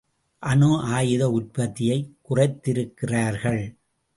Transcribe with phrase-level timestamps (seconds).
[0.39, 0.77] அணு
[0.77, 3.75] ஆயுத உற்பத்தியைக் குறைத்திருக்கிறார்கள்.